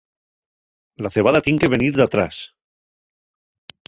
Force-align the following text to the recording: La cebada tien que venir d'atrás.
La 1.05 1.11
cebada 1.17 1.41
tien 1.47 1.59
que 1.63 1.69
venir 1.73 1.89
d'atrás. 1.99 2.39